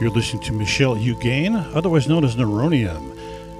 You're 0.00 0.10
listening 0.10 0.44
to 0.44 0.52
Michel 0.52 0.94
Huygen, 0.94 1.74
otherwise 1.74 2.06
known 2.06 2.24
as 2.24 2.36
Neuronium, 2.36 3.18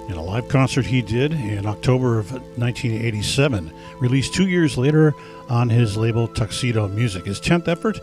in 0.09 0.15
a 0.15 0.23
live 0.23 0.47
concert 0.47 0.87
he 0.87 1.03
did 1.03 1.33
in 1.33 1.67
October 1.67 2.17
of 2.17 2.31
1987, 2.31 3.73
released 3.99 4.35
two 4.35 4.47
years 4.47 4.79
later 4.79 5.15
on 5.49 5.69
his 5.69 5.97
label 5.97 6.29
Tuxedo 6.29 6.87
Music, 6.87 7.27
his 7.27 7.41
10th 7.41 7.67
effort 7.67 7.99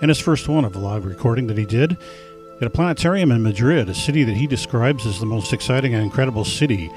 and 0.00 0.08
his 0.08 0.18
first 0.18 0.48
one 0.48 0.64
of 0.64 0.74
a 0.74 0.78
live 0.78 1.04
recording 1.04 1.48
that 1.48 1.58
he 1.58 1.66
did 1.66 1.98
at 2.62 2.66
a 2.66 2.70
planetarium 2.70 3.30
in 3.30 3.42
Madrid, 3.42 3.90
a 3.90 3.94
city 3.94 4.24
that 4.24 4.36
he 4.36 4.46
describes 4.46 5.04
as 5.04 5.20
the 5.20 5.26
most 5.26 5.52
exciting 5.52 5.92
and 5.92 6.02
incredible 6.02 6.46
city. 6.46 6.90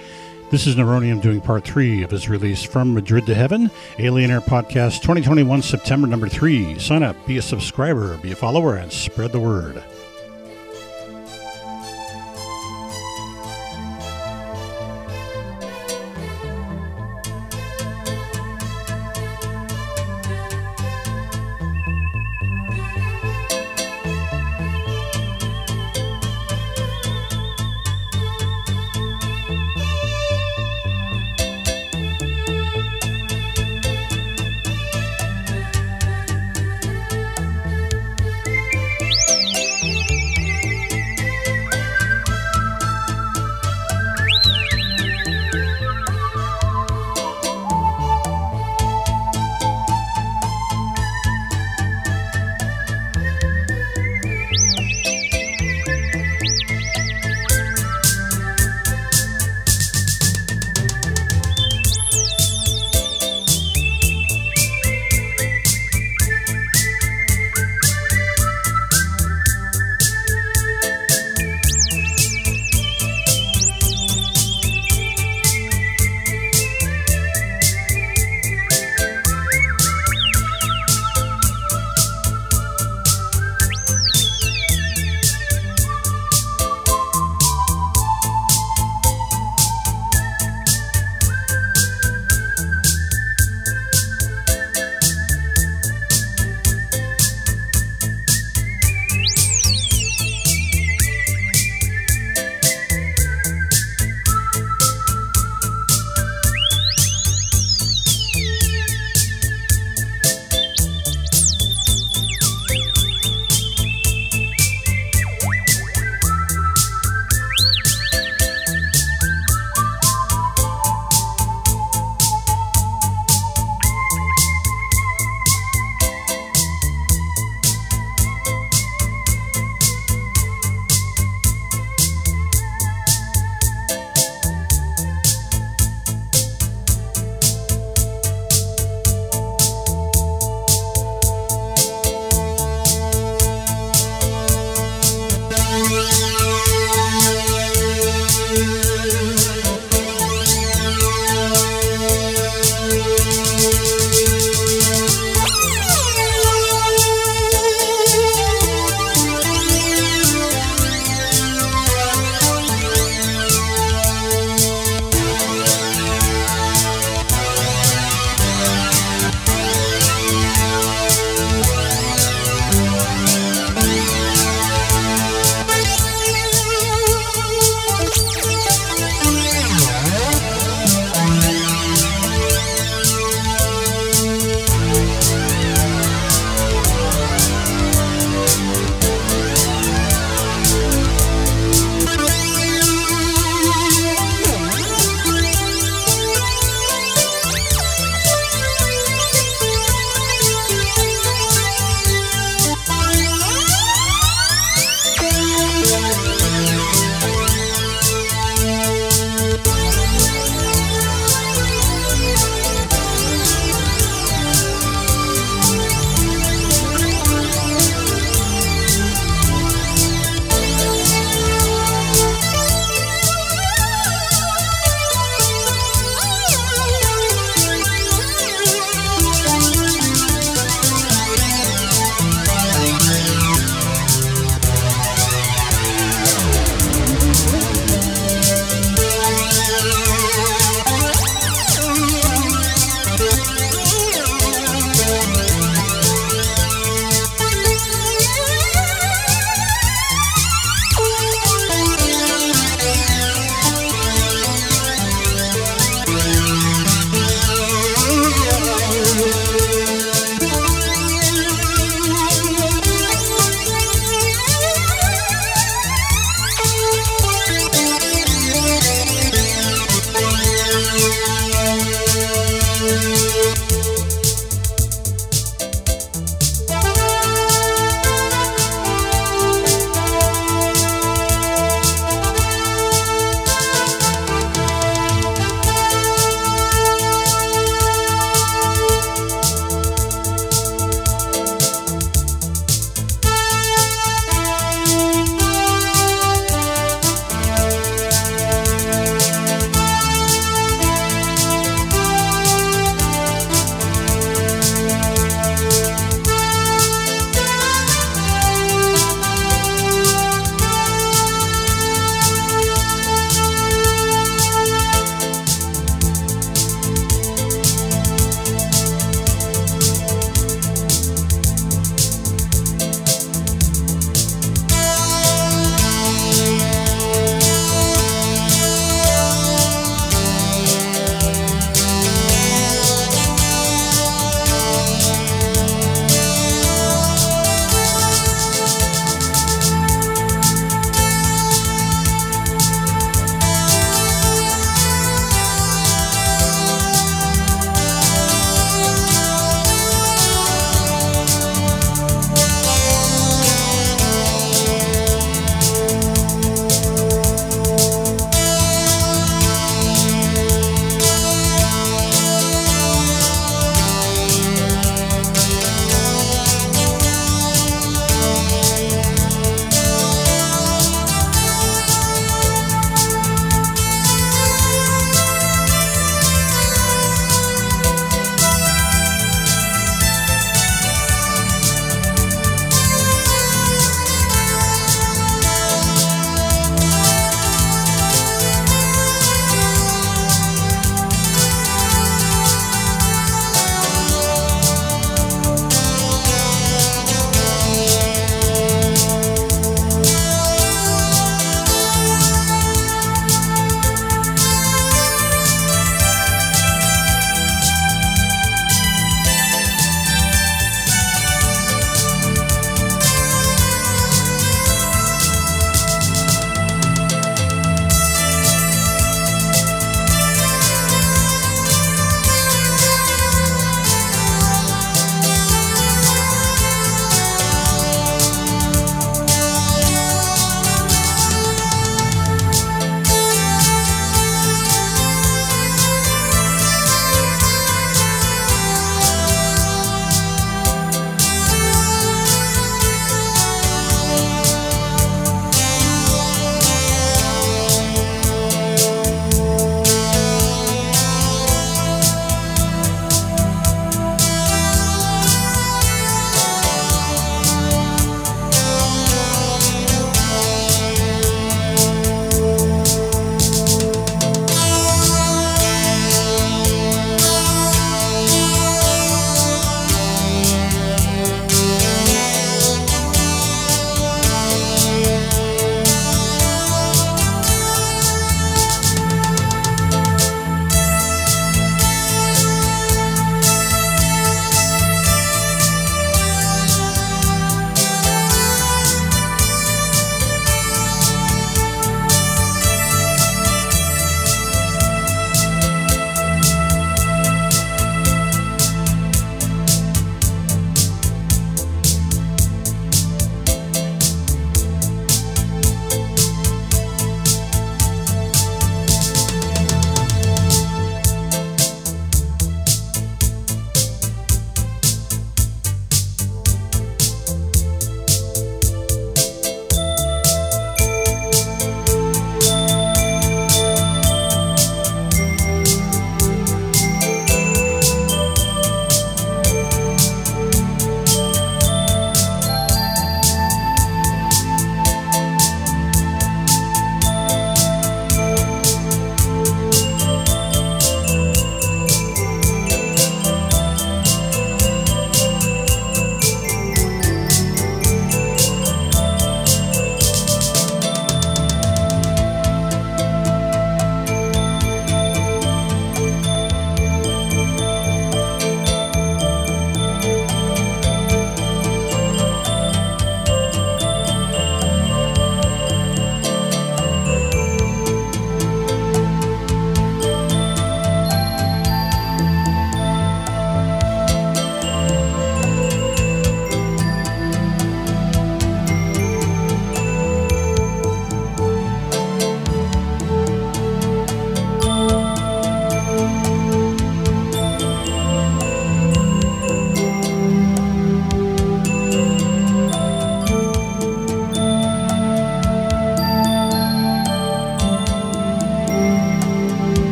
This 0.49 0.65
is 0.65 0.77
Neuronium 0.77 1.21
doing 1.21 1.41
part 1.41 1.65
three 1.65 2.03
of 2.03 2.11
his 2.11 2.29
release 2.29 2.63
From 2.63 2.93
Madrid 2.93 3.25
to 3.25 3.35
Heaven, 3.35 3.69
Alien 3.99 4.31
Air 4.31 4.39
Podcast 4.39 5.01
2021, 5.01 5.61
September 5.61 6.07
number 6.07 6.29
three. 6.29 6.79
Sign 6.79 7.03
up, 7.03 7.17
be 7.27 7.37
a 7.37 7.41
subscriber, 7.41 8.15
be 8.19 8.31
a 8.31 8.35
follower, 8.35 8.77
and 8.77 8.89
spread 8.91 9.33
the 9.33 9.41
word. 9.41 9.83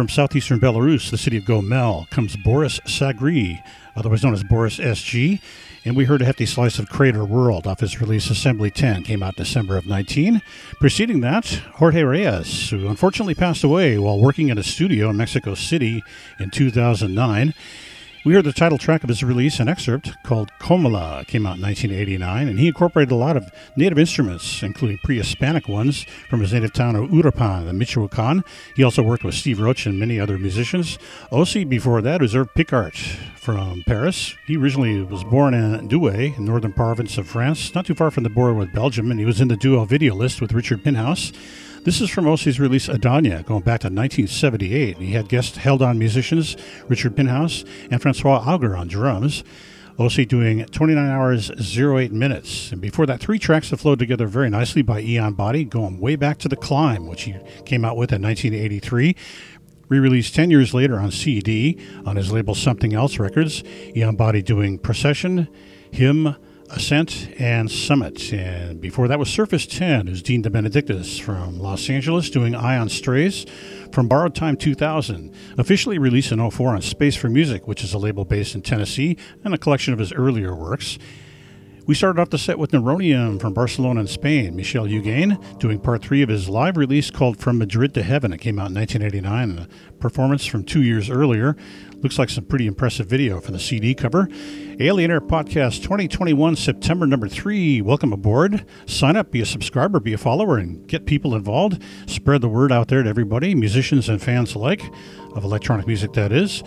From 0.00 0.08
southeastern 0.08 0.58
Belarus, 0.58 1.10
the 1.10 1.18
city 1.18 1.36
of 1.36 1.44
Gomel, 1.44 2.08
comes 2.08 2.34
Boris 2.34 2.80
Sagri, 2.86 3.62
otherwise 3.94 4.24
known 4.24 4.32
as 4.32 4.42
Boris 4.42 4.78
SG. 4.78 5.42
And 5.84 5.94
we 5.94 6.06
heard 6.06 6.22
a 6.22 6.24
hefty 6.24 6.46
slice 6.46 6.78
of 6.78 6.88
Crater 6.88 7.22
World 7.22 7.66
off 7.66 7.80
his 7.80 8.00
release 8.00 8.30
Assembly 8.30 8.70
10, 8.70 9.02
came 9.02 9.22
out 9.22 9.36
December 9.36 9.76
of 9.76 9.84
19. 9.84 10.40
Preceding 10.78 11.20
that, 11.20 11.48
Jorge 11.74 12.02
Reyes, 12.02 12.70
who 12.70 12.88
unfortunately 12.88 13.34
passed 13.34 13.62
away 13.62 13.98
while 13.98 14.18
working 14.18 14.48
in 14.48 14.56
a 14.56 14.62
studio 14.62 15.10
in 15.10 15.18
Mexico 15.18 15.54
City 15.54 16.02
in 16.38 16.48
2009. 16.48 17.52
We 18.22 18.34
heard 18.34 18.44
the 18.44 18.52
title 18.52 18.76
track 18.76 19.02
of 19.02 19.08
his 19.08 19.24
release, 19.24 19.60
an 19.60 19.68
excerpt 19.68 20.12
called 20.24 20.50
Comala, 20.60 21.26
came 21.26 21.46
out 21.46 21.56
in 21.56 21.62
1989, 21.62 22.48
and 22.48 22.58
he 22.58 22.68
incorporated 22.68 23.12
a 23.12 23.16
lot 23.16 23.34
of 23.34 23.50
native 23.76 23.98
instruments, 23.98 24.62
including 24.62 24.98
pre-Hispanic 24.98 25.68
ones 25.68 26.04
from 26.28 26.40
his 26.40 26.52
native 26.52 26.74
town 26.74 26.96
of 26.96 27.08
Uruapan 27.08 27.64
the 27.64 27.72
Michoacan. 27.72 28.44
He 28.76 28.84
also 28.84 29.02
worked 29.02 29.24
with 29.24 29.34
Steve 29.34 29.58
Roach 29.58 29.86
and 29.86 29.98
many 29.98 30.20
other 30.20 30.36
musicians. 30.36 30.98
Aussi, 31.32 31.66
before 31.66 32.02
that, 32.02 32.20
was 32.20 32.34
Hervé 32.34 32.50
Picart 32.54 32.94
from 33.36 33.84
Paris. 33.86 34.36
He 34.46 34.58
originally 34.58 35.00
was 35.00 35.24
born 35.24 35.54
in 35.54 35.88
Douai, 35.88 36.36
in 36.36 36.44
northern 36.44 36.74
province 36.74 37.16
of 37.16 37.26
France, 37.26 37.74
not 37.74 37.86
too 37.86 37.94
far 37.94 38.10
from 38.10 38.24
the 38.24 38.28
border 38.28 38.52
with 38.52 38.74
Belgium, 38.74 39.10
and 39.10 39.18
he 39.18 39.24
was 39.24 39.40
in 39.40 39.48
the 39.48 39.56
duo 39.56 39.86
video 39.86 40.14
list 40.14 40.42
with 40.42 40.52
Richard 40.52 40.84
Pinhas. 40.84 41.32
This 41.82 42.02
is 42.02 42.10
from 42.10 42.26
Ossie's 42.26 42.60
release 42.60 42.88
Adonia, 42.88 43.42
going 43.46 43.62
back 43.62 43.80
to 43.80 43.86
1978. 43.86 44.98
He 44.98 45.12
had 45.12 45.30
guest 45.30 45.56
held 45.56 45.80
on 45.80 45.98
musicians 45.98 46.54
Richard 46.88 47.16
Pinhas 47.16 47.64
and 47.90 48.02
Francois 48.02 48.44
Auger 48.46 48.76
on 48.76 48.86
drums. 48.86 49.42
Ossie 49.98 50.28
doing 50.28 50.66
29 50.66 51.10
hours, 51.10 51.50
08 51.78 52.12
minutes. 52.12 52.70
And 52.70 52.82
before 52.82 53.06
that, 53.06 53.20
three 53.20 53.38
tracks 53.38 53.70
that 53.70 53.78
flowed 53.78 53.98
together 53.98 54.26
very 54.26 54.50
nicely 54.50 54.82
by 54.82 55.00
Ian 55.00 55.32
Boddy, 55.32 55.64
going 55.64 55.98
way 55.98 56.16
back 56.16 56.36
to 56.38 56.48
The 56.48 56.56
Climb, 56.56 57.06
which 57.06 57.22
he 57.22 57.34
came 57.64 57.86
out 57.86 57.96
with 57.96 58.12
in 58.12 58.20
1983 58.20 59.16
re 59.88 59.98
released 59.98 60.34
10 60.34 60.50
years 60.50 60.74
later 60.74 60.98
on 60.98 61.10
CD 61.10 61.78
on 62.04 62.16
his 62.16 62.30
label 62.30 62.54
Something 62.54 62.92
Else 62.92 63.18
Records. 63.18 63.64
Ian 63.96 64.16
Boddy 64.16 64.42
doing 64.42 64.78
Procession, 64.78 65.48
Hymn, 65.90 66.36
Ascent 66.70 67.28
and 67.38 67.70
Summit. 67.70 68.32
And 68.32 68.80
before 68.80 69.08
that 69.08 69.18
was 69.18 69.28
Surface 69.28 69.66
10, 69.66 70.06
who's 70.06 70.22
Dean 70.22 70.42
DeBenedictis 70.42 71.20
from 71.20 71.58
Los 71.58 71.90
Angeles 71.90 72.30
doing 72.30 72.54
Ion 72.54 72.88
Strays 72.88 73.44
from 73.92 74.08
Borrowed 74.08 74.34
Time 74.34 74.56
2000, 74.56 75.34
officially 75.58 75.98
released 75.98 76.32
in 76.32 76.50
04 76.50 76.74
on 76.74 76.82
Space 76.82 77.16
for 77.16 77.28
Music, 77.28 77.66
which 77.66 77.82
is 77.82 77.92
a 77.92 77.98
label 77.98 78.24
based 78.24 78.54
in 78.54 78.62
Tennessee, 78.62 79.16
and 79.44 79.52
a 79.52 79.58
collection 79.58 79.92
of 79.92 79.98
his 79.98 80.12
earlier 80.12 80.54
works. 80.54 80.98
We 81.86 81.94
started 81.96 82.20
off 82.20 82.30
the 82.30 82.38
set 82.38 82.56
with 82.56 82.70
Neuronium 82.70 83.40
from 83.40 83.52
Barcelona 83.52 84.00
and 84.00 84.08
Spain, 84.08 84.54
Michel 84.54 84.86
Huygen 84.86 85.58
doing 85.58 85.80
part 85.80 86.02
three 86.02 86.22
of 86.22 86.28
his 86.28 86.48
live 86.48 86.76
release 86.76 87.10
called 87.10 87.38
From 87.38 87.58
Madrid 87.58 87.94
to 87.94 88.02
Heaven. 88.04 88.32
It 88.32 88.38
came 88.38 88.60
out 88.60 88.68
in 88.68 88.76
1989, 88.76 89.66
a 89.66 89.94
performance 89.94 90.46
from 90.46 90.62
two 90.62 90.82
years 90.82 91.10
earlier. 91.10 91.56
Looks 92.02 92.18
like 92.18 92.30
some 92.30 92.44
pretty 92.44 92.66
impressive 92.66 93.06
video 93.06 93.40
for 93.40 93.52
the 93.52 93.58
CD 93.58 93.94
cover. 93.94 94.26
Alien 94.78 95.10
Air 95.10 95.20
Podcast 95.20 95.82
2021, 95.82 96.56
September 96.56 97.06
number 97.06 97.28
three. 97.28 97.82
Welcome 97.82 98.14
aboard. 98.14 98.64
Sign 98.86 99.16
up, 99.16 99.30
be 99.30 99.42
a 99.42 99.46
subscriber, 99.46 100.00
be 100.00 100.14
a 100.14 100.18
follower, 100.18 100.56
and 100.56 100.86
get 100.86 101.04
people 101.04 101.34
involved. 101.34 101.82
Spread 102.06 102.40
the 102.40 102.48
word 102.48 102.72
out 102.72 102.88
there 102.88 103.02
to 103.02 103.08
everybody, 103.08 103.54
musicians 103.54 104.08
and 104.08 104.22
fans 104.22 104.54
alike, 104.54 104.82
of 105.34 105.44
electronic 105.44 105.86
music, 105.86 106.14
that 106.14 106.32
is 106.32 106.62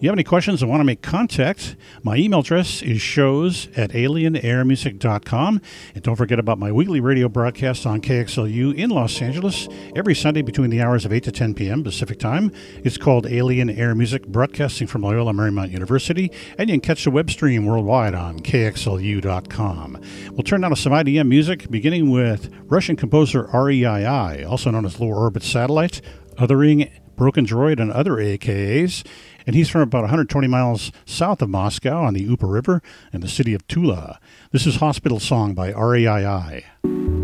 you 0.00 0.08
have 0.08 0.14
any 0.14 0.22
questions 0.24 0.62
and 0.62 0.70
want 0.70 0.80
to 0.80 0.84
make 0.84 1.02
contact, 1.02 1.74
my 2.02 2.16
email 2.16 2.40
address 2.40 2.82
is 2.82 3.00
shows 3.00 3.66
at 3.76 3.90
alienairmusic.com. 3.90 5.60
And 5.94 6.02
don't 6.04 6.14
forget 6.14 6.38
about 6.38 6.58
my 6.58 6.70
weekly 6.70 7.00
radio 7.00 7.28
broadcast 7.28 7.84
on 7.84 8.00
KXLU 8.00 8.74
in 8.76 8.90
Los 8.90 9.20
Angeles 9.20 9.68
every 9.96 10.14
Sunday 10.14 10.42
between 10.42 10.70
the 10.70 10.80
hours 10.80 11.04
of 11.04 11.12
8 11.12 11.24
to 11.24 11.32
10 11.32 11.54
p.m. 11.54 11.82
Pacific 11.82 12.20
Time. 12.20 12.52
It's 12.84 12.96
called 12.96 13.26
Alien 13.26 13.70
Air 13.70 13.94
Music, 13.96 14.26
broadcasting 14.28 14.86
from 14.86 15.02
Loyola 15.02 15.32
Marymount 15.32 15.72
University. 15.72 16.30
And 16.56 16.70
you 16.70 16.74
can 16.74 16.80
catch 16.80 17.02
the 17.02 17.10
web 17.10 17.28
stream 17.30 17.66
worldwide 17.66 18.14
on 18.14 18.38
KXLU.com. 18.38 20.00
We'll 20.30 20.42
turn 20.44 20.60
now 20.60 20.68
to 20.68 20.76
some 20.76 20.92
IDM 20.92 21.26
music, 21.26 21.70
beginning 21.70 22.10
with 22.10 22.54
Russian 22.66 22.94
composer 22.94 23.48
REII, 23.52 24.48
also 24.48 24.70
known 24.70 24.84
as 24.84 25.00
Low 25.00 25.08
Orbit 25.08 25.42
Satellite, 25.42 26.00
Othering 26.38 26.88
Broken 27.18 27.44
Droid, 27.44 27.78
and 27.78 27.92
other 27.92 28.12
AKAs 28.12 29.04
and 29.48 29.56
he's 29.56 29.70
from 29.70 29.80
about 29.80 30.02
120 30.02 30.46
miles 30.46 30.92
south 31.06 31.40
of 31.40 31.48
Moscow 31.48 32.04
on 32.04 32.12
the 32.12 32.22
Upa 32.22 32.46
River 32.46 32.82
in 33.14 33.22
the 33.22 33.28
city 33.28 33.54
of 33.54 33.66
Tula. 33.66 34.20
This 34.52 34.66
is 34.66 34.76
Hospital 34.76 35.18
Song 35.18 35.54
by 35.54 35.72
REII. 35.72 37.17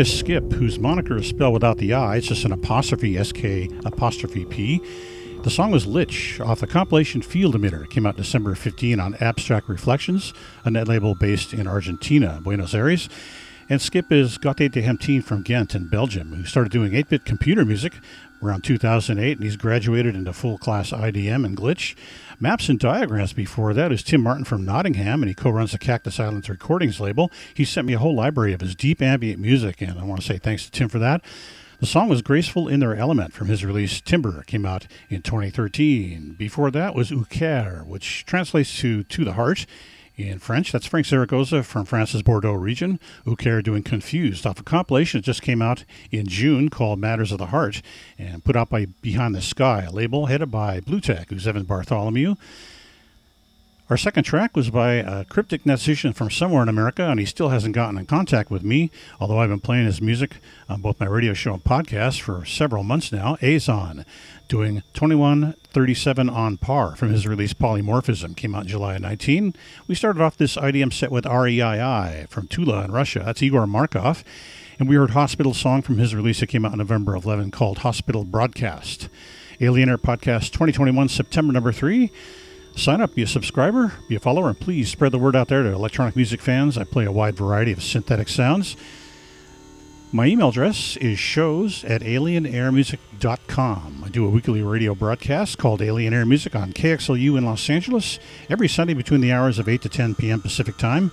Is 0.00 0.18
Skip, 0.18 0.52
whose 0.52 0.78
moniker 0.78 1.18
is 1.18 1.26
spelled 1.26 1.52
without 1.52 1.76
the 1.76 1.92
I. 1.92 2.16
It's 2.16 2.28
just 2.28 2.46
an 2.46 2.52
apostrophe, 2.52 3.18
S-K 3.18 3.68
apostrophe 3.84 4.46
P. 4.46 4.80
The 5.42 5.50
song 5.50 5.72
was 5.72 5.86
Lich 5.86 6.40
off 6.40 6.60
the 6.60 6.66
compilation 6.66 7.20
Field 7.20 7.54
Emitter. 7.54 7.84
It 7.84 7.90
came 7.90 8.06
out 8.06 8.16
December 8.16 8.54
15 8.54 8.98
on 8.98 9.14
Abstract 9.16 9.68
Reflections, 9.68 10.32
a 10.64 10.70
net 10.70 10.88
label 10.88 11.14
based 11.14 11.52
in 11.52 11.66
Argentina, 11.66 12.40
Buenos 12.42 12.72
Aires. 12.72 13.10
And 13.70 13.80
Skip 13.80 14.10
is 14.10 14.36
Gaute 14.36 14.68
de 14.68 14.82
Hemtine 14.82 15.22
from 15.22 15.42
Ghent 15.42 15.76
in 15.76 15.86
Belgium, 15.86 16.32
who 16.32 16.44
started 16.44 16.72
doing 16.72 16.92
8 16.92 17.08
bit 17.08 17.24
computer 17.24 17.64
music 17.64 17.92
around 18.42 18.64
2008, 18.64 19.36
and 19.36 19.44
he's 19.44 19.54
graduated 19.54 20.16
into 20.16 20.32
full 20.32 20.58
class 20.58 20.90
IDM 20.90 21.46
and 21.46 21.56
glitch. 21.56 21.94
Maps 22.40 22.68
and 22.68 22.80
Diagrams 22.80 23.32
before 23.32 23.72
that 23.74 23.92
is 23.92 24.02
Tim 24.02 24.22
Martin 24.22 24.44
from 24.44 24.64
Nottingham, 24.64 25.22
and 25.22 25.28
he 25.28 25.34
co 25.36 25.50
runs 25.50 25.70
the 25.70 25.78
Cactus 25.78 26.18
Islands 26.18 26.48
Recordings 26.48 26.98
label. 26.98 27.30
He 27.54 27.64
sent 27.64 27.86
me 27.86 27.92
a 27.92 28.00
whole 28.00 28.16
library 28.16 28.52
of 28.52 28.60
his 28.60 28.74
deep 28.74 29.00
ambient 29.00 29.38
music, 29.38 29.80
and 29.80 30.00
I 30.00 30.02
want 30.02 30.20
to 30.20 30.26
say 30.26 30.38
thanks 30.38 30.64
to 30.64 30.72
Tim 30.72 30.88
for 30.88 30.98
that. 30.98 31.22
The 31.78 31.86
song 31.86 32.08
was 32.08 32.22
Graceful 32.22 32.66
in 32.66 32.80
Their 32.80 32.96
Element 32.96 33.32
from 33.32 33.46
his 33.46 33.64
release 33.64 34.00
Timber, 34.00 34.42
came 34.48 34.66
out 34.66 34.88
in 35.08 35.22
2013. 35.22 36.34
Before 36.36 36.72
that 36.72 36.96
was 36.96 37.12
Coeur, 37.30 37.84
which 37.86 38.26
translates 38.26 38.76
to 38.80 39.04
To 39.04 39.24
the 39.24 39.34
Heart 39.34 39.66
in 40.28 40.38
French. 40.38 40.72
That's 40.72 40.86
Frank 40.86 41.06
Zaragoza 41.06 41.62
from 41.62 41.84
France's 41.84 42.22
Bordeaux 42.22 42.52
region. 42.52 43.00
Coeur 43.38 43.62
doing 43.62 43.82
Confused 43.82 44.46
off 44.46 44.60
a 44.60 44.62
compilation 44.62 45.18
that 45.18 45.24
just 45.24 45.42
came 45.42 45.62
out 45.62 45.84
in 46.10 46.26
June 46.26 46.68
called 46.68 46.98
Matters 46.98 47.32
of 47.32 47.38
the 47.38 47.46
Heart 47.46 47.82
and 48.18 48.44
put 48.44 48.56
out 48.56 48.68
by 48.68 48.86
Behind 49.02 49.34
the 49.34 49.40
Sky, 49.40 49.82
a 49.82 49.90
label 49.90 50.26
headed 50.26 50.50
by 50.50 50.80
Bluetech, 50.80 51.30
who's 51.30 51.46
Evan 51.46 51.64
Bartholomew. 51.64 52.34
Our 53.88 53.96
second 53.96 54.22
track 54.22 54.56
was 54.56 54.70
by 54.70 54.92
a 54.92 55.24
cryptic 55.24 55.66
musician 55.66 56.12
from 56.12 56.30
somewhere 56.30 56.62
in 56.62 56.68
America, 56.68 57.02
and 57.10 57.18
he 57.18 57.26
still 57.26 57.48
hasn't 57.48 57.74
gotten 57.74 57.98
in 57.98 58.06
contact 58.06 58.48
with 58.48 58.62
me, 58.62 58.92
although 59.18 59.40
I've 59.40 59.48
been 59.48 59.58
playing 59.58 59.86
his 59.86 60.00
music 60.00 60.36
on 60.68 60.80
both 60.80 61.00
my 61.00 61.06
radio 61.06 61.34
show 61.34 61.54
and 61.54 61.64
podcast 61.64 62.20
for 62.20 62.44
several 62.44 62.84
months 62.84 63.10
now. 63.10 63.34
Azon, 63.42 64.04
doing 64.50 64.82
2137 64.94 66.28
on 66.28 66.56
par 66.58 66.96
from 66.96 67.10
his 67.10 67.24
release 67.24 67.54
Polymorphism, 67.54 68.36
came 68.36 68.52
out 68.52 68.66
July 68.66 68.98
19. 68.98 69.54
We 69.86 69.94
started 69.94 70.20
off 70.20 70.36
this 70.36 70.56
IDM 70.56 70.92
set 70.92 71.12
with 71.12 71.24
REII 71.24 72.28
from 72.28 72.48
Tula 72.48 72.84
in 72.84 72.90
Russia. 72.90 73.22
That's 73.24 73.42
Igor 73.42 73.68
Markov. 73.68 74.24
And 74.80 74.88
we 74.88 74.96
heard 74.96 75.10
Hospital 75.10 75.54
Song 75.54 75.82
from 75.82 75.98
his 75.98 76.16
release 76.16 76.40
that 76.40 76.48
came 76.48 76.64
out 76.64 76.72
in 76.72 76.78
November 76.78 77.14
of 77.14 77.24
11 77.24 77.52
called 77.52 77.78
Hospital 77.78 78.24
Broadcast. 78.24 79.08
Alien 79.60 79.88
Air 79.88 79.98
Podcast 79.98 80.50
2021, 80.50 81.08
September 81.08 81.52
number 81.52 81.70
3. 81.70 82.10
Sign 82.74 83.00
up, 83.00 83.14
be 83.14 83.22
a 83.22 83.28
subscriber, 83.28 83.92
be 84.08 84.16
a 84.16 84.20
follower, 84.20 84.48
and 84.48 84.58
please 84.58 84.90
spread 84.90 85.12
the 85.12 85.18
word 85.18 85.36
out 85.36 85.46
there 85.46 85.62
to 85.62 85.72
electronic 85.72 86.16
music 86.16 86.40
fans. 86.40 86.76
I 86.76 86.82
play 86.82 87.04
a 87.04 87.12
wide 87.12 87.36
variety 87.36 87.70
of 87.70 87.84
synthetic 87.84 88.28
sounds. 88.28 88.76
My 90.12 90.26
email 90.26 90.48
address 90.48 90.96
is 90.96 91.20
shows 91.20 91.84
at 91.84 92.00
alienairmusic.com. 92.00 94.02
I 94.04 94.08
do 94.08 94.26
a 94.26 94.28
weekly 94.28 94.60
radio 94.60 94.92
broadcast 94.92 95.56
called 95.56 95.80
Alien 95.80 96.12
Air 96.12 96.26
Music 96.26 96.56
on 96.56 96.72
KXLU 96.72 97.38
in 97.38 97.44
Los 97.44 97.70
Angeles 97.70 98.18
every 98.48 98.66
Sunday 98.66 98.94
between 98.94 99.20
the 99.20 99.30
hours 99.30 99.60
of 99.60 99.68
8 99.68 99.82
to 99.82 99.88
10 99.88 100.16
p.m. 100.16 100.40
Pacific 100.40 100.76
Time. 100.76 101.12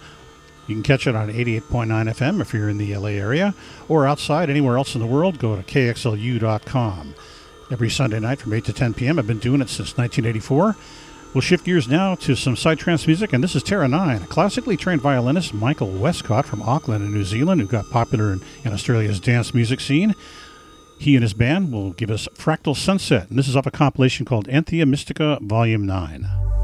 You 0.65 0.73
can 0.73 0.81
catch 0.81 1.05
it 1.05 1.15
on 1.15 1.31
88.9 1.31 1.61
FM 1.87 2.41
if 2.41 2.55
you're 2.55 2.69
in 2.69 2.79
the 2.79 2.95
LA 2.95 3.09
area, 3.09 3.53
or 3.87 4.07
outside 4.07 4.49
anywhere 4.49 4.77
else 4.77 4.95
in 4.95 5.01
the 5.01 5.05
world, 5.05 5.37
go 5.37 5.55
to 5.55 5.61
kxlu.com. 5.61 7.13
Every 7.69 7.91
Sunday 7.91 8.19
night 8.19 8.39
from 8.39 8.53
8 8.53 8.65
to 8.65 8.73
10 8.73 8.95
p.m. 8.95 9.19
I've 9.19 9.27
been 9.27 9.37
doing 9.37 9.61
it 9.61 9.69
since 9.69 9.95
1984. 9.95 10.75
We'll 11.33 11.41
shift 11.41 11.65
gears 11.65 11.87
now 11.87 12.15
to 12.15 12.35
some 12.35 12.55
psytrance 12.55 13.05
music, 13.05 13.33
and 13.33 13.43
this 13.43 13.55
is 13.55 13.61
Terra 13.61 13.87
9, 13.87 14.23
a 14.23 14.27
classically 14.27 14.77
trained 14.77 15.01
violinist 15.01 15.53
Michael 15.53 15.89
Westcott 15.89 16.45
from 16.45 16.63
Auckland 16.63 17.03
in 17.05 17.13
New 17.13 17.25
Zealand, 17.25 17.61
who 17.61 17.67
got 17.67 17.89
popular 17.91 18.31
in, 18.31 18.41
in 18.63 18.73
Australia's 18.73 19.19
dance 19.19 19.53
music 19.53 19.79
scene. 19.79 20.15
He 20.97 21.15
and 21.15 21.21
his 21.21 21.33
band 21.33 21.71
will 21.71 21.91
give 21.91 22.09
us 22.09 22.27
Fractal 22.33 22.75
Sunset, 22.75 23.29
and 23.29 23.37
this 23.37 23.47
is 23.47 23.55
off 23.55 23.67
a 23.67 23.71
compilation 23.71 24.25
called 24.25 24.47
Anthea 24.47 24.85
Mystica 24.85 25.37
Volume 25.41 25.85
9. 25.85 26.56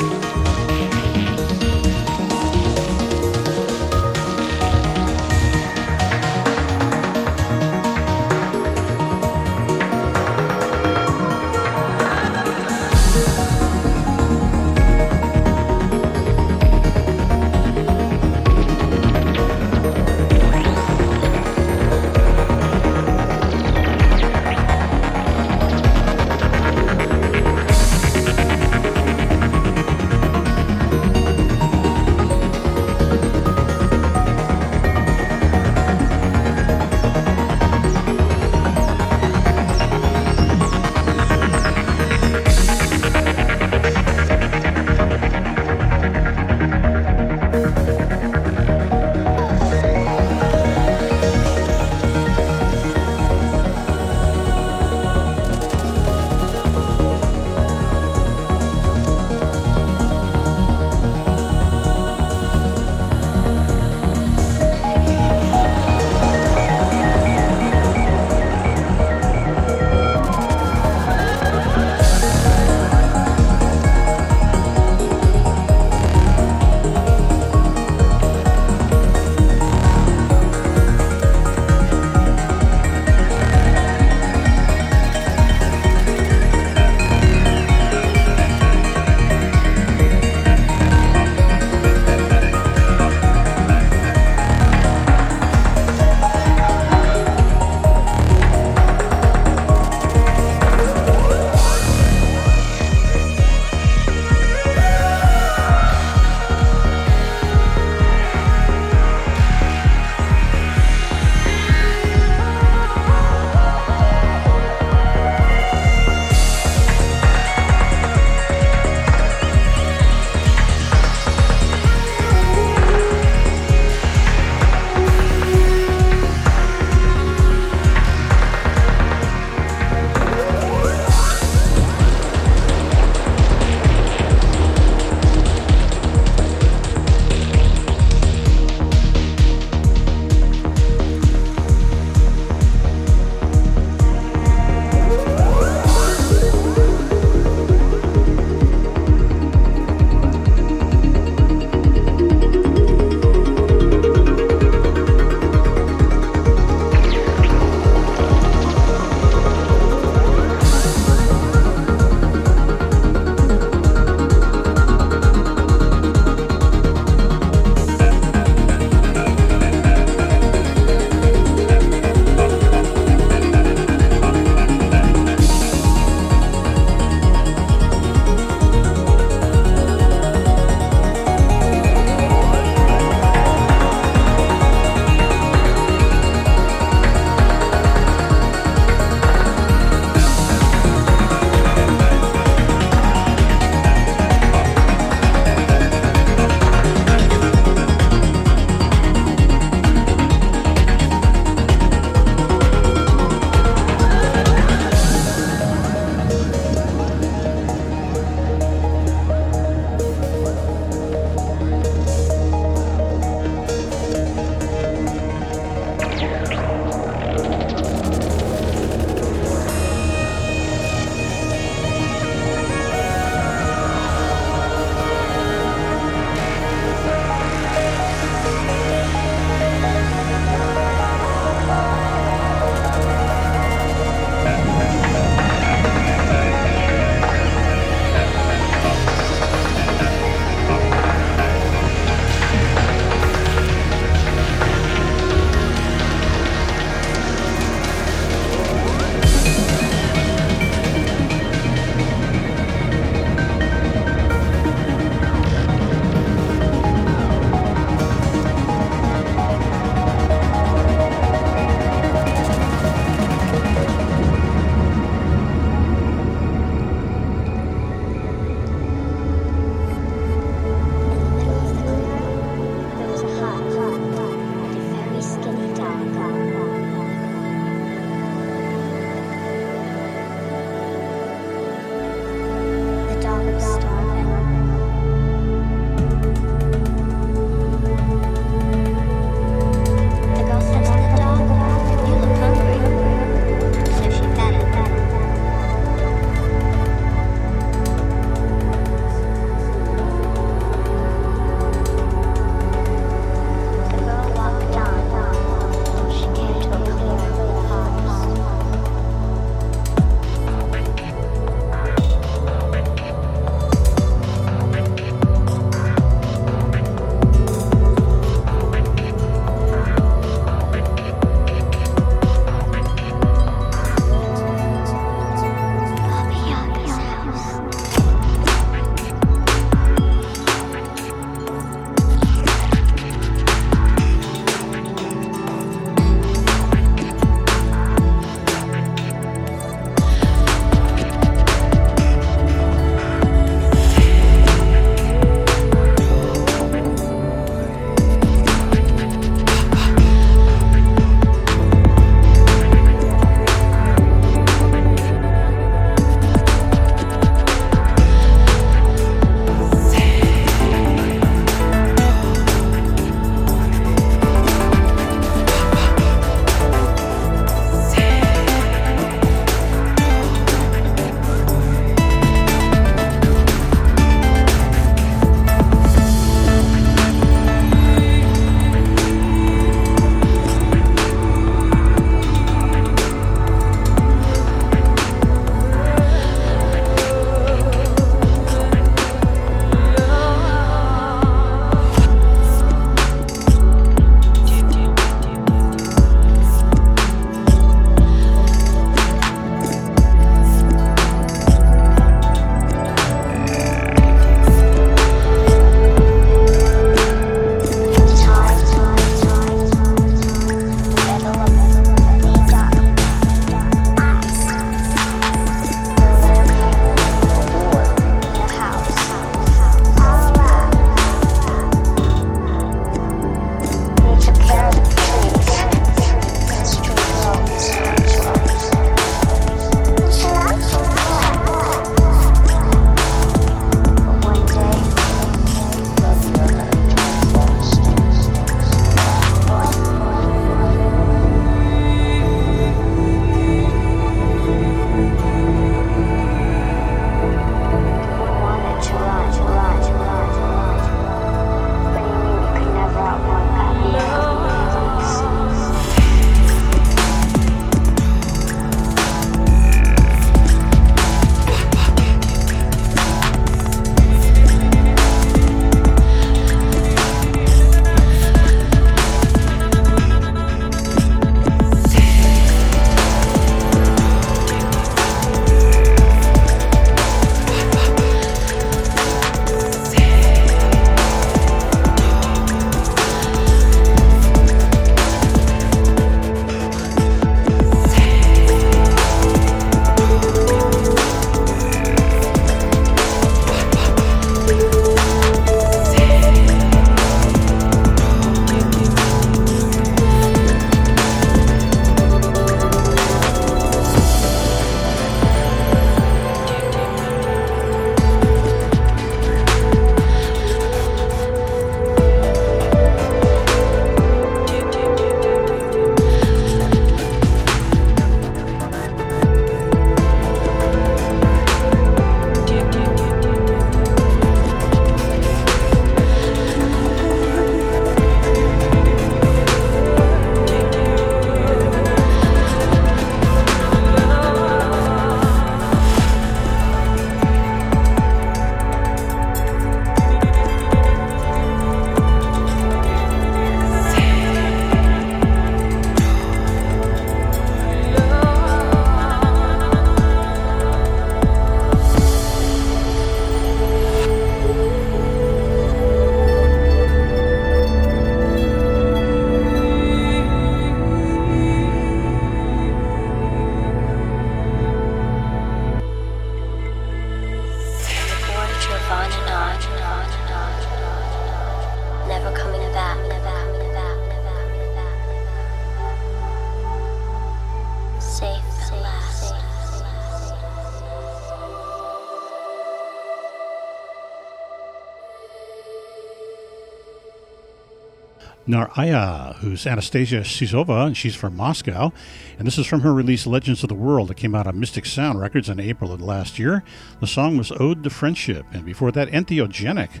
Naraya, 588.58 589.36
who's 589.36 589.66
Anastasia 589.66 590.20
Sizova, 590.20 590.86
and 590.86 590.96
she's 590.96 591.14
from 591.14 591.36
Moscow. 591.36 591.92
And 592.38 592.46
this 592.46 592.58
is 592.58 592.66
from 592.66 592.80
her 592.80 592.92
release 592.92 593.26
Legends 593.26 593.62
of 593.62 593.68
the 593.68 593.74
World 593.74 594.08
that 594.08 594.16
came 594.16 594.34
out 594.34 594.48
on 594.48 594.58
Mystic 594.58 594.84
Sound 594.84 595.20
Records 595.20 595.48
in 595.48 595.60
April 595.60 595.92
of 595.92 596.02
last 596.02 596.38
year. 596.38 596.64
The 597.00 597.06
song 597.06 597.38
was 597.38 597.52
Ode 597.52 597.84
to 597.84 597.90
Friendship. 597.90 598.46
And 598.52 598.64
before 598.64 598.90
that, 598.92 599.08
Entheogenic, 599.08 600.00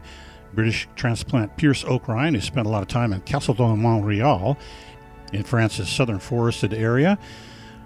British 0.52 0.88
transplant 0.96 1.56
Piers 1.56 1.84
Oak-Rhind, 1.84 2.34
who 2.34 2.40
spent 2.40 2.66
a 2.66 2.70
lot 2.70 2.82
of 2.82 2.88
time 2.88 3.12
in 3.12 3.20
Castle 3.20 3.54
Montreal 3.54 4.58
in 5.32 5.44
France's 5.44 5.88
southern 5.88 6.18
forested 6.18 6.74
area. 6.74 7.16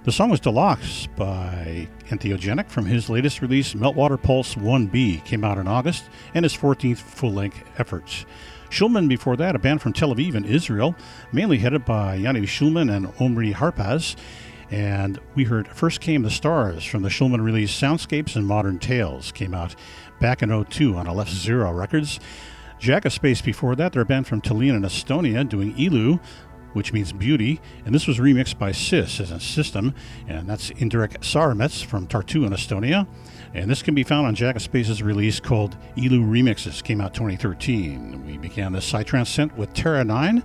The 0.04 0.12
song 0.12 0.30
was 0.30 0.40
Deluxe 0.40 1.06
by 1.16 1.86
Entheogenic 2.08 2.70
from 2.70 2.86
his 2.86 3.10
latest 3.10 3.42
release, 3.42 3.74
Meltwater 3.74 4.20
Pulse 4.20 4.54
1B, 4.54 5.24
came 5.24 5.44
out 5.44 5.58
in 5.58 5.68
August, 5.68 6.04
and 6.34 6.44
his 6.44 6.56
14th 6.56 6.98
full 6.98 7.32
length 7.32 7.62
effort. 7.78 8.24
Shulman 8.72 9.06
before 9.06 9.36
that, 9.36 9.54
a 9.54 9.58
band 9.58 9.82
from 9.82 9.92
Tel 9.92 10.14
Aviv 10.14 10.34
in 10.34 10.46
Israel, 10.46 10.96
mainly 11.30 11.58
headed 11.58 11.84
by 11.84 12.18
Yaniv 12.18 12.44
Shulman 12.44 12.90
and 12.90 13.12
Omri 13.20 13.52
Harpaz. 13.52 14.16
And 14.70 15.20
we 15.34 15.44
heard 15.44 15.68
First 15.68 16.00
Came 16.00 16.22
the 16.22 16.30
Stars 16.30 16.82
from 16.82 17.02
the 17.02 17.10
Shulman 17.10 17.44
release 17.44 17.78
Soundscapes 17.78 18.34
and 18.34 18.46
Modern 18.46 18.78
Tales, 18.78 19.30
came 19.30 19.52
out 19.52 19.74
back 20.20 20.42
in 20.42 20.64
02 20.64 20.96
on 20.96 21.06
Left 21.06 21.30
Zero 21.30 21.70
Records. 21.70 22.18
Jack 22.78 23.04
of 23.04 23.12
Space 23.12 23.42
before 23.42 23.76
that, 23.76 23.92
they're 23.92 24.02
a 24.02 24.06
band 24.06 24.26
from 24.26 24.40
Tallinn 24.40 24.74
in 24.74 24.82
Estonia 24.82 25.46
doing 25.46 25.76
Ilu, 25.76 26.18
which 26.72 26.94
means 26.94 27.12
beauty, 27.12 27.60
and 27.84 27.94
this 27.94 28.06
was 28.06 28.18
remixed 28.18 28.58
by 28.58 28.72
Sis 28.72 29.20
as 29.20 29.30
a 29.30 29.38
system, 29.38 29.94
and 30.26 30.48
that's 30.48 30.70
Indrek 30.70 31.18
Saramets 31.18 31.84
from 31.84 32.06
Tartu 32.06 32.46
in 32.46 32.54
Estonia. 32.54 33.06
And 33.54 33.70
this 33.70 33.82
can 33.82 33.94
be 33.94 34.02
found 34.02 34.26
on 34.26 34.34
Jack 34.34 34.56
of 34.56 34.62
Space's 34.62 35.02
release 35.02 35.38
called 35.38 35.76
Elu 35.96 36.24
Remixes, 36.24 36.82
came 36.82 37.00
out 37.00 37.12
2013. 37.12 38.24
We 38.26 38.38
began 38.38 38.72
this 38.72 38.90
Psytrance 38.90 39.54
with 39.56 39.74
Terra 39.74 40.04
9, 40.04 40.42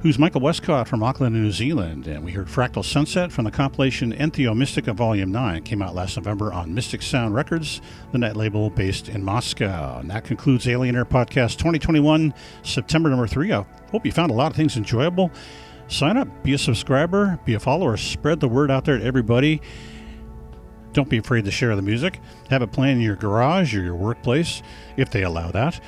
who's 0.00 0.18
Michael 0.18 0.40
Westcott 0.40 0.88
from 0.88 1.02
Auckland, 1.02 1.34
New 1.34 1.50
Zealand. 1.50 2.06
And 2.06 2.24
we 2.24 2.32
heard 2.32 2.46
Fractal 2.46 2.84
Sunset 2.84 3.30
from 3.30 3.44
the 3.44 3.50
compilation 3.50 4.14
Entheo 4.14 4.56
Mystica 4.56 4.94
Volume 4.94 5.30
9, 5.30 5.62
came 5.62 5.82
out 5.82 5.94
last 5.94 6.16
November 6.16 6.52
on 6.54 6.74
Mystic 6.74 7.02
Sound 7.02 7.34
Records, 7.34 7.82
the 8.12 8.18
net 8.18 8.34
label 8.34 8.70
based 8.70 9.10
in 9.10 9.22
Moscow. 9.22 9.98
And 9.98 10.10
that 10.10 10.24
concludes 10.24 10.66
Alien 10.66 10.96
Air 10.96 11.04
Podcast 11.04 11.58
2021, 11.58 12.32
September 12.62 13.10
number 13.10 13.26
3. 13.26 13.52
I 13.52 13.66
hope 13.90 14.06
you 14.06 14.12
found 14.12 14.30
a 14.30 14.34
lot 14.34 14.50
of 14.50 14.56
things 14.56 14.78
enjoyable. 14.78 15.30
Sign 15.88 16.16
up, 16.16 16.28
be 16.42 16.54
a 16.54 16.58
subscriber, 16.58 17.38
be 17.44 17.52
a 17.52 17.60
follower, 17.60 17.98
spread 17.98 18.40
the 18.40 18.48
word 18.48 18.70
out 18.70 18.86
there 18.86 18.96
to 18.96 19.04
everybody. 19.04 19.60
Don't 20.92 21.08
be 21.08 21.18
afraid 21.18 21.44
to 21.44 21.50
share 21.50 21.74
the 21.74 21.82
music. 21.82 22.20
Have 22.50 22.62
it 22.62 22.72
playing 22.72 22.98
in 22.98 23.02
your 23.02 23.16
garage 23.16 23.74
or 23.74 23.82
your 23.82 23.96
workplace, 23.96 24.62
if 24.96 25.10
they 25.10 25.22
allow 25.22 25.50
that. 25.50 25.80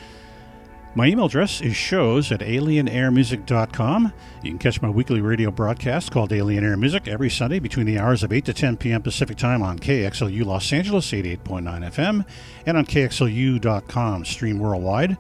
My 0.97 1.06
email 1.06 1.24
address 1.26 1.60
is 1.60 1.74
shows 1.74 2.31
at 2.31 2.39
alienairmusic.com. 2.39 4.12
You 4.43 4.51
can 4.51 4.59
catch 4.60 4.81
my 4.81 4.89
weekly 4.89 5.20
radio 5.20 5.51
broadcast 5.51 6.12
called 6.12 6.32
Alien 6.32 6.62
Air 6.62 6.76
Music 6.76 7.09
every 7.09 7.31
Sunday 7.31 7.59
between 7.59 7.86
the 7.86 7.98
hours 7.98 8.22
of 8.22 8.32
8 8.32 8.44
to 8.44 8.52
10 8.52 8.76
p.m. 8.76 9.02
Pacific 9.02 9.36
Time 9.36 9.60
on 9.60 9.81
KXLU 9.81 10.44
Los 10.44 10.72
Angeles 10.72 11.10
88.9 11.10 11.43
FM 11.64 12.24
and 12.64 12.76
on 12.76 12.86
KXLU.com 12.86 14.24
stream 14.24 14.60
worldwide. 14.60 15.18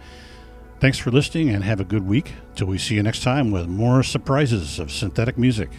Thanks 0.78 0.98
for 0.98 1.10
listening 1.10 1.50
and 1.50 1.64
have 1.64 1.80
a 1.80 1.84
good 1.84 2.06
week. 2.06 2.34
Till 2.54 2.68
we 2.68 2.78
see 2.78 2.94
you 2.94 3.02
next 3.02 3.24
time 3.24 3.50
with 3.50 3.66
more 3.66 4.04
surprises 4.04 4.78
of 4.78 4.92
synthetic 4.92 5.36
music. 5.36 5.70